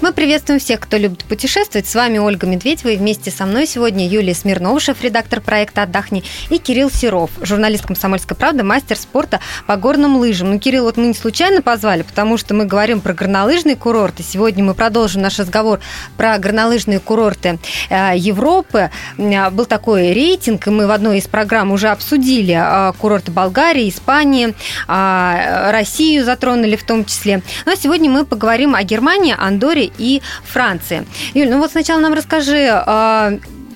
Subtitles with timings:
[0.00, 1.88] Мы приветствуем всех, кто любит путешествовать.
[1.88, 6.58] С вами Ольга Медведева и вместе со мной сегодня Юлия Смирнова, шеф-редактор проекта «Отдохни», и
[6.58, 10.52] Кирилл Серов, журналист «Комсомольской правды», мастер спорта по горным лыжам.
[10.52, 14.22] Ну, Кирилл, вот мы не случайно позвали, потому что мы говорим про горнолыжные курорты.
[14.22, 15.80] Сегодня мы продолжим наш разговор
[16.16, 17.58] про горнолыжные курорты
[17.90, 18.90] э, Европы.
[19.18, 23.88] Э, был такой рейтинг, и мы в одной из программ уже обсудили э, курорты Болгарии,
[23.88, 24.54] Испании,
[24.86, 27.42] Россию затронули в том числе.
[27.66, 31.06] Но сегодня мы поговорим о Германии, Андоре и Франции.
[31.34, 33.32] Юль, ну вот сначала нам расскажи, а,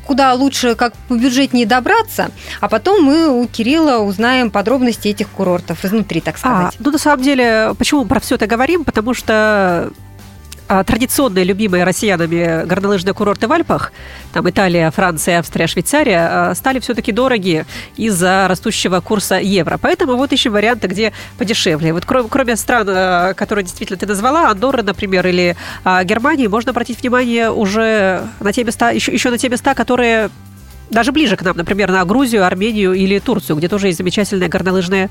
[0.07, 2.31] куда лучше, как по бюджетнее добраться,
[2.61, 6.75] а потом мы у Кирилла узнаем подробности этих курортов изнутри, так а, сказать.
[6.79, 8.85] А, ну, на самом деле, почему про все это говорим?
[8.85, 9.91] Потому что
[10.67, 13.93] традиционные, любимые россиянами горнолыжные курорты в Альпах,
[14.33, 19.79] там Италия, Франция, Австрия, Швейцария, а, стали все-таки дороги из-за растущего курса евро.
[19.81, 21.93] Поэтому вот ищем варианты, где подешевле.
[21.93, 25.57] Вот кроме, кроме стран, а, которые действительно ты назвала, Андорры, например, или
[26.05, 30.31] Германии, можно обратить внимание уже на те места, еще, еще на те места, которые
[30.93, 35.11] даже ближе к нам, например, на Грузию, Армению или Турцию, где тоже есть замечательные горнолыжные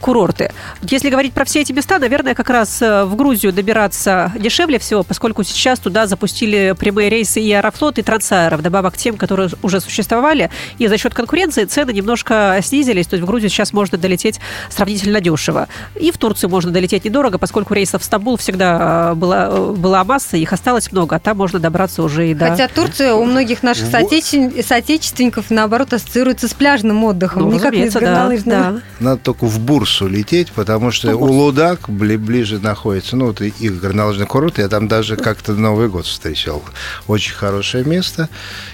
[0.00, 0.52] курорты.
[0.82, 5.02] Если говорить про все эти места, наверное, как раз э, в Грузию добираться дешевле всего,
[5.02, 9.80] поскольку сейчас туда запустили прямые рейсы и Аэрофлот, и Трансаэро, вдобавок к тем, которые уже
[9.80, 10.50] существовали.
[10.78, 13.06] И за счет конкуренции цены немножко снизились.
[13.06, 15.68] То есть в Грузию сейчас можно долететь сравнительно дешево.
[15.98, 20.04] И в Турцию можно долететь недорого, поскольку рейсов в Стамбул всегда э, была, э, была
[20.04, 22.50] масса, их осталось много, а там можно добраться уже и до...
[22.50, 27.94] Хотя Турция у многих наших соотечественников, наоборот, ассоциируется с пляжным отдыхом, ну, никак не с
[27.94, 28.62] горнолыжным.
[28.62, 28.80] Да, да.
[29.00, 33.42] Надо только в Бурсу Бурсу лететь, потому что ну, у Лудак ближе находится, ну, вот
[33.42, 36.62] их горнолыжный курорт, я там даже как-то Новый год встречал.
[37.06, 38.30] Очень хорошее место,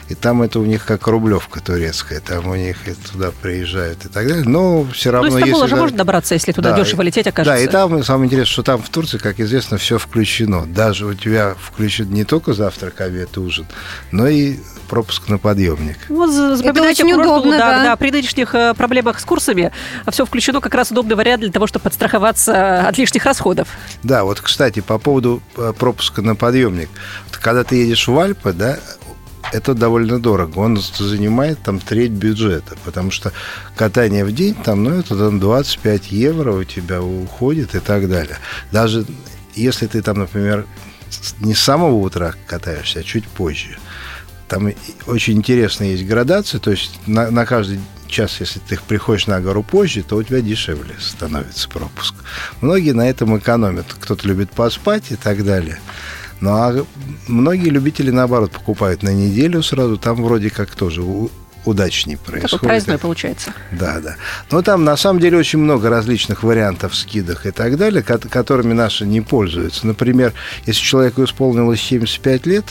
[0.08, 4.08] и там это у них как рублевка турецкая, там у них и туда приезжают и
[4.08, 5.30] так далее, но все равно...
[5.30, 7.56] Ну, из Стамбула же можно добраться, если туда да, дешево лететь окажется.
[7.56, 10.64] Да, и там самое интересное, что там в Турции, как известно, все включено.
[10.64, 13.66] Даже у тебя включен не только завтрак, обед, ужин,
[14.12, 15.96] но и пропуск на подъемник.
[16.08, 17.82] Вот это очень удобно, да.
[17.82, 17.96] да.
[17.96, 19.72] При нынешних э, проблемах с курсами
[20.10, 23.68] все включено как раз удобный вариант для того, чтобы подстраховаться от лишних расходов.
[24.02, 26.88] Да, вот, кстати, по поводу э, пропуска на подъемник.
[27.30, 28.78] Когда ты едешь в Альпы, да,
[29.52, 30.58] это довольно дорого.
[30.58, 33.32] Он занимает там треть бюджета, потому что
[33.74, 38.36] катание в день там, ну, это там 25 евро у тебя уходит и так далее.
[38.70, 39.06] Даже
[39.54, 40.66] если ты там, например,
[41.40, 43.78] не с самого утра катаешься, а чуть позже–
[44.50, 44.68] там
[45.06, 47.78] очень интересная есть градация, то есть на, на каждый
[48.10, 52.14] час, если ты приходишь на гору позже, то у тебя дешевле становится пропуск.
[52.60, 53.86] Многие на этом экономят.
[53.98, 55.78] Кто-то любит поспать и так далее.
[56.40, 56.86] Ну а
[57.28, 59.96] многие любители, наоборот, покупают на неделю сразу.
[59.96, 61.02] Там вроде как тоже
[61.66, 62.50] удачнее происходит.
[62.50, 63.52] Такой праздной получается.
[63.72, 64.16] Да, да.
[64.50, 69.06] Но там на самом деле очень много различных вариантов скидок и так далее, которыми наши
[69.06, 69.86] не пользуются.
[69.86, 70.32] Например,
[70.64, 72.64] если человеку исполнилось 75 лет,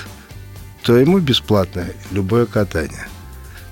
[0.82, 3.08] то ему бесплатно любое катание.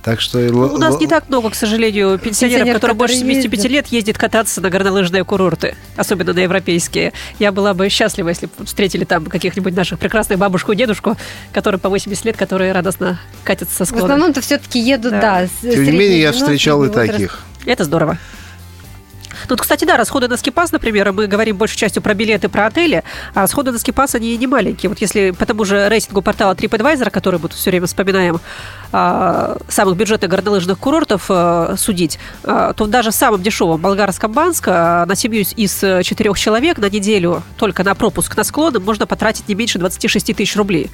[0.08, 0.40] Так что...
[0.40, 3.72] Ну, у нас не так много, к сожалению, пенсионеров, которые больше 75 ездят.
[3.74, 7.12] лет ездят кататься на горнолыжные курорты, особенно на европейские.
[7.40, 11.18] Я была бы счастлива, если бы встретили там каких-нибудь наших прекрасных бабушку и дедушку,
[11.52, 14.04] которые по 80 лет, которые радостно катятся со склона.
[14.04, 15.46] В основном-то все-таки едут, да.
[15.62, 17.44] да Тем не менее, я встречал и таких.
[17.66, 18.18] Это здорово.
[19.48, 23.04] Тут, кстати, да, расходы на скипас, например, мы говорим большей частью про билеты, про отели,
[23.34, 24.90] а расходы на скипас, они не маленькие.
[24.90, 28.40] Вот если по тому же рейтингу портала TripAdvisor, который мы все время вспоминаем,
[28.92, 35.06] а, самых бюджетных горнолыжных курортов а, судить, а, то даже в самом дешевом болгарском Банска
[35.08, 39.56] на семью из четырех человек на неделю только на пропуск на склоны можно потратить не
[39.56, 40.90] меньше 26 тысяч рублей.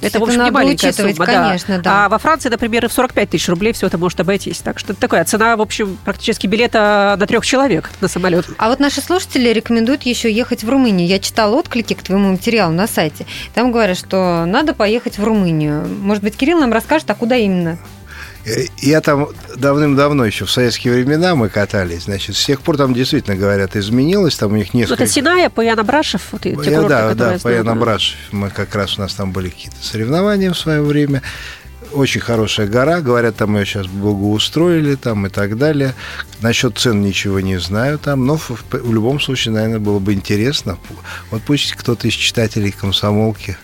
[0.00, 1.26] Это, в общем, не маленькая сумма.
[1.26, 1.82] Конечно, да.
[1.82, 2.04] да.
[2.06, 4.58] А во Франции, например, и в 45 тысяч рублей все это может обойтись.
[4.58, 8.46] Так что это такая цена, в общем, практически билета на трех человек на самолет.
[8.58, 11.06] А вот наши слушатели рекомендуют еще ехать в Румынию.
[11.06, 13.26] Я читала отклики к твоему материалу на сайте.
[13.54, 15.86] Там говорят, что надо поехать в Румынию.
[15.88, 17.78] Может быть, Кирилл нам расскажет, а куда именно?
[18.78, 23.36] Я там давным-давно еще в советские времена мы катались, значит, с тех пор там действительно,
[23.36, 25.04] говорят, изменилось, там у них несколько...
[25.04, 26.22] Это Синая, Паяна Брашев?
[26.32, 28.16] Вот, те я, курорты, да, да, Паяна Брашев.
[28.32, 31.22] Мы как раз, у нас там были какие-то соревнования в свое время.
[31.92, 35.94] Очень хорошая гора, говорят, там ее сейчас благоустроили там и так далее.
[36.40, 40.78] Насчет цен ничего не знаю там, но в, в любом случае, наверное, было бы интересно.
[41.30, 43.56] Вот пусть кто-то из читателей комсомолки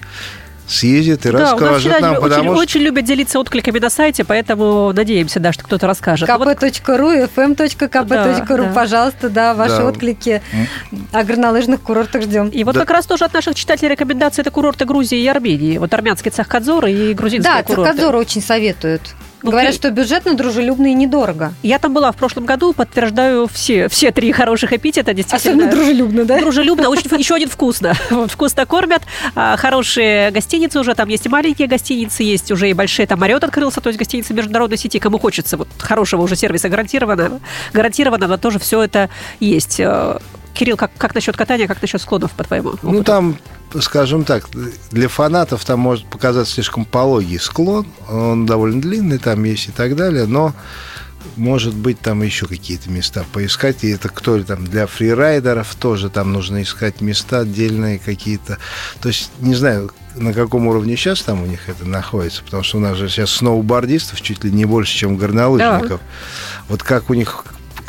[0.66, 2.62] съездит и да, расскажет нам, очень, потому очень, что...
[2.62, 6.28] очень любят делиться откликами на сайте, поэтому надеемся, да, что кто-то расскажет.
[6.28, 8.72] kp.ru, fm.kp.ru, да, да.
[8.74, 9.86] пожалуйста, да, ваши да.
[9.86, 10.42] отклики
[11.12, 12.48] о горнолыжных курортах ждем.
[12.48, 12.80] И вот да.
[12.80, 15.78] как раз тоже от наших читателей рекомендации это курорты Грузии и Армении.
[15.78, 17.82] Вот армянский Цахкадзор и грузинские да, курорты.
[17.82, 19.14] Да, Цахкадзор очень советуют.
[19.44, 21.52] Ну, Говорят, ты- что бюджетно, дружелюбно и недорого.
[21.62, 25.12] Я там была в прошлом году, подтверждаю все, все три хороших эпитета.
[25.12, 26.38] Действительно, Особенно дружелюбно, да?
[26.40, 27.92] Дружелюбно, очень, еще один вкусно.
[28.10, 29.02] Вот, вкусно кормят.
[29.34, 33.06] А, Хорошие гостиницы уже, там есть и маленькие гостиницы, есть уже и большие.
[33.06, 34.98] Там Мариот открылся, то есть гостиницы международной сети.
[34.98, 37.40] Кому хочется вот хорошего уже сервиса гарантированного,
[37.74, 39.10] гарантированного тоже все это
[39.40, 39.78] есть.
[39.78, 40.18] Э,
[40.54, 42.74] Кирилл, как, как насчет катания, как насчет склонов, по-твоему?
[42.82, 43.04] Ну, опыту?
[43.04, 43.36] там,
[43.80, 44.48] скажем так,
[44.90, 47.86] для фанатов там может показаться слишком пологий склон.
[48.08, 50.54] Он довольно длинный там есть и так далее, но
[51.36, 53.82] может быть, там еще какие-то места поискать.
[53.82, 58.58] И это кто ли там для фрирайдеров тоже там нужно искать места отдельные какие-то.
[59.00, 62.78] То есть, не знаю, на каком уровне сейчас там у них это находится, потому что
[62.78, 66.00] у нас же сейчас сноубордистов чуть ли не больше, чем горнолыжников.
[66.68, 67.44] Вот как у них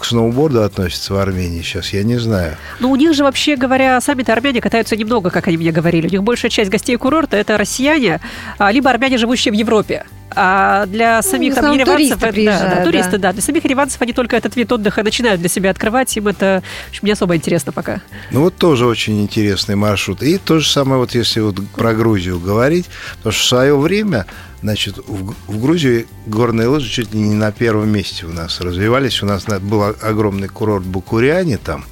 [0.05, 2.57] к сноуборду относятся в Армении сейчас, я не знаю.
[2.79, 6.07] Ну, у них же, вообще говоря, сами-то армяне катаются немного, как они мне говорили.
[6.07, 8.21] У них большая часть гостей курорта– это россияне,
[8.59, 10.05] а, либо армяне, живущие в Европе.
[10.35, 12.19] А для самих в там ереванцев...
[12.19, 13.33] туристы это- да, да, туристы, да.
[13.33, 16.15] Для самих ереванцев они только этот вид отдыха начинают для себя открывать.
[16.17, 18.01] Им это в общем, не особо интересно пока.
[18.31, 20.21] Ну вот тоже очень интересный маршрут.
[20.23, 22.85] И то же самое, вот если вот про Грузию говорить,
[23.17, 24.25] потому что в свое время,
[24.61, 29.21] значит, в, в Грузии горные лыжи чуть ли не на первом месте у нас развивались.
[29.23, 31.85] У нас на- был огромный курорт Букуриане там,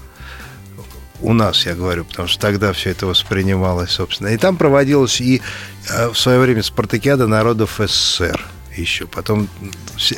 [1.24, 4.28] у нас, я говорю, потому что тогда все это воспринималось, собственно.
[4.30, 5.42] И там проводилась и
[5.90, 9.08] э, в свое время спартакиада народов СССР еще.
[9.08, 9.48] Потом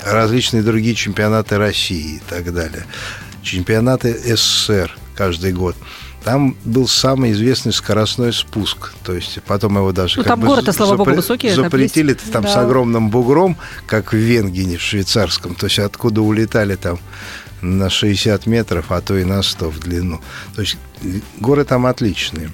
[0.05, 2.85] различные другие чемпионаты России и так далее.
[3.43, 5.75] Чемпионаты СССР каждый год.
[6.23, 8.93] Там был самый известный скоростной спуск.
[9.03, 12.13] То есть потом его даже Ну, там бы город-то, слава богу, запре- высокий, там запретили
[12.13, 12.31] есть.
[12.31, 12.61] там с Да.
[12.61, 15.53] огромным бугром, как в Венгене, в швейцарском.
[15.53, 16.97] То есть откуда улетали там
[17.61, 20.21] на 60 метров, а то и на 100 в длину.
[20.55, 22.51] То есть э, горы там отличные.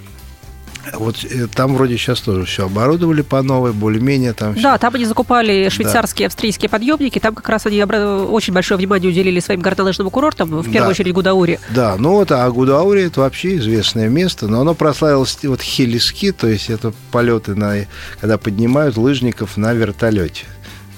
[0.94, 4.64] Вот э, там вроде сейчас тоже все оборудовали по новой, более-менее там всё.
[4.64, 7.20] Да, там они закупали швейцарские, австрийские подъемники.
[7.20, 10.90] Там как раз они очень большое внимание уделили своим горнолыжным курортам, в первую Да.
[10.90, 11.60] очередь Гудаури.
[11.70, 16.48] Да, ну вот а Гудаури это вообще известное место, но оно прославилось вот хелиски, то
[16.48, 17.86] есть это полеты на,
[18.20, 20.46] когда поднимают лыжников на вертолете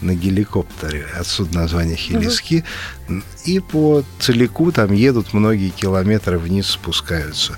[0.03, 2.63] на геликоптере, отсюда название хелиски,
[3.45, 7.57] и по целику там едут многие километры вниз спускаются.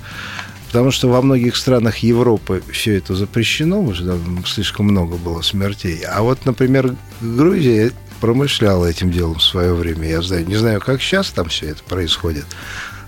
[0.68, 6.02] Потому что во многих странах Европы все это запрещено, уже там слишком много было смертей.
[6.04, 10.10] А вот, например, Грузия промышляла этим делом в свое время.
[10.10, 12.46] Я знаю, не знаю, как сейчас там все это происходит,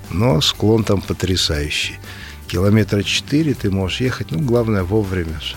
[0.09, 1.95] но склон там потрясающий.
[2.47, 5.55] Километра четыре ты можешь ехать, ну, главное, вовремя же.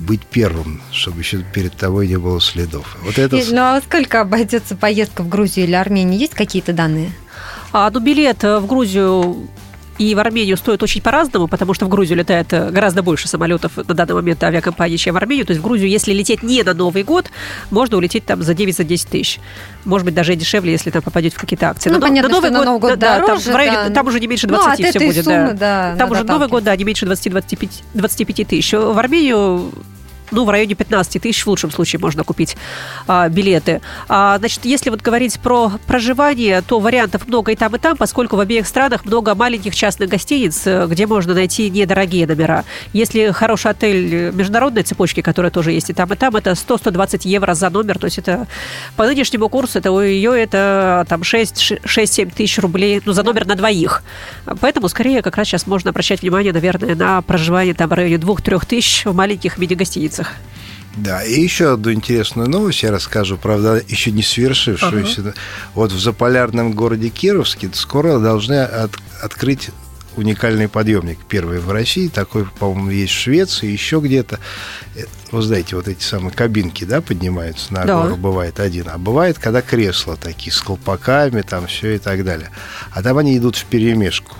[0.00, 2.96] Быть первым, чтобы еще перед тобой не было следов.
[3.04, 3.36] Вот это...
[3.36, 6.18] И- Ну а сколько обойдется поездка в Грузию или Армению?
[6.18, 7.12] Есть какие-то данные?
[7.72, 9.48] А, ну, билет э, в Грузию
[10.00, 13.76] и в Армению стоит очень по-разному, потому что в Грузию летает э, гораздо больше самолетов
[13.76, 15.44] на данный момент авиакомпании, чем в Армению.
[15.44, 17.30] То есть в Грузию, если лететь не на Новый год,
[17.70, 19.40] можно улететь там за 9-10 тысяч.
[19.84, 21.90] Может быть, даже и дешевле, если там попадете в какие-то акции.
[21.90, 23.94] Ну, Но понятно, что на Новый год да, да, там, дороже, в районе- да.
[23.94, 25.24] там уже не меньше Ну, 20 от все этой будет.
[25.24, 25.92] суммы, да.
[25.92, 28.72] да, Там уже Новый год, да, не меньше 20-25 25 тысяч.
[28.72, 29.70] В Армению
[30.30, 32.56] ну, в районе 15 тысяч в лучшем случае можно купить
[33.06, 33.80] а, билеты.
[34.08, 38.36] А, значит, если вот говорить про проживание, то вариантов много и там, и там, поскольку
[38.36, 42.64] в обеих странах много маленьких частных гостиниц, э, где можно найти недорогие номера.
[42.92, 47.20] Если хороший отель э, международной цепочки, которая тоже есть и там, и там, это 100-120
[47.24, 47.98] евро за номер.
[47.98, 48.46] То есть это
[48.96, 53.54] по нынешнему курсу, это у ее это там 6-7 тысяч рублей ну, за номер на
[53.54, 54.02] двоих.
[54.60, 58.66] Поэтому скорее как раз сейчас можно обращать внимание, наверное, на проживание там в районе 2-3
[58.66, 60.19] тысяч в маленьких мини-гостиницах.
[60.96, 65.34] Да, и еще одну интересную новость я расскажу, правда, еще не свершившуюся.
[65.74, 68.90] Вот в заполярном городе Кировске скоро должны от-
[69.22, 69.70] открыть
[70.16, 71.18] уникальный подъемник.
[71.28, 74.40] Первый в России, такой, по-моему, есть в Швеции, еще где-то.
[74.96, 78.02] Э, Вы знаете, вот эти самые кабинки, да, поднимаются на Да.
[78.02, 78.88] гору, бывает один.
[78.92, 82.50] А бывает, когда кресла такие с колпаками, там все и так далее.
[82.90, 84.36] А там они идут в перемешку.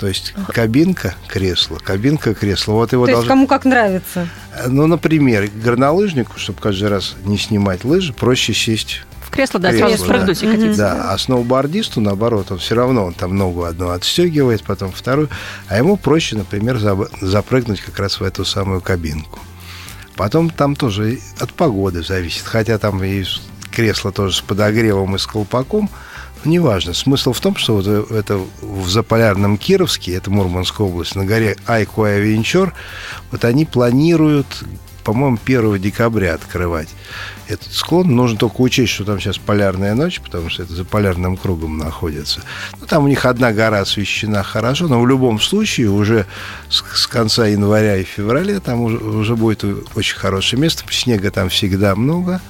[0.00, 2.72] То есть кабинка, кресло, кабинка, кресло.
[2.72, 4.26] Вот его То есть должны- кому как нравится.
[4.66, 9.02] ну, например, горнолыжнику, чтобы каждый раз не снимать лыжи, проще сесть.
[9.20, 10.56] В кресло, да, Кресло, сразу и Мгм.
[10.56, 10.78] катиться.
[10.78, 15.28] Да, а сноубордисту, наоборот, он все равно, он там ногу одну отстегивает, потом вторую,
[15.68, 16.78] а ему проще, например,
[17.20, 19.38] запрыгнуть как раз в эту самую кабинку.
[20.16, 23.22] Потом там тоже от погоды зависит, хотя там и
[23.70, 25.90] кресло тоже с подогревом и с колпаком,
[26.44, 26.94] неважно.
[26.94, 32.72] Смысл в том, что вот это в заполярном Кировске, это Мурманская область, на горе Айкуая-Венчор,
[33.30, 34.64] вот они планируют,
[35.04, 36.88] по-моему, 1 декабря открывать
[37.48, 38.14] этот склон.
[38.14, 42.42] Нужно только учесть, что там сейчас полярная ночь, потому что это за полярным кругом находится.
[42.80, 46.26] Ну, там у них одна гора освещена хорошо, но в любом случае уже
[46.68, 50.84] с, с конца января и февраля там уже, уже будет очень хорошее место.
[50.90, 52.40] Снега там всегда много.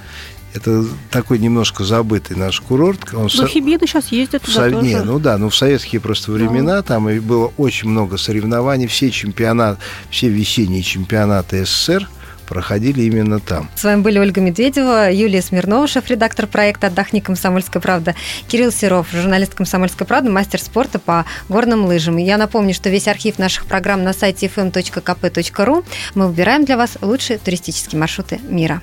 [0.55, 3.15] Это такой немножко забытый наш курорт.
[3.15, 4.73] Он Но химины сейчас ездят туда в...
[4.73, 4.87] тоже.
[4.87, 6.83] Не, ну да, ну в советские просто времена да.
[6.83, 9.81] там и было очень много соревнований, все чемпионаты,
[10.11, 12.09] все весенние чемпионаты СССР–
[12.51, 13.71] проходили именно там.
[13.77, 18.17] С вами были Ольга Медведева, Юлия Смирнова, шеф-редактор проекта «Отдохни, Комсомольская правда»,
[18.49, 22.19] Кирилл Серов, журналист «Комсомольской правды», мастер спорта по горным лыжам.
[22.19, 25.85] И я напомню, что весь архив наших программ на сайте fm.kp.ru
[26.17, 28.83] мы выбираем для вас лучшие туристические маршруты мира.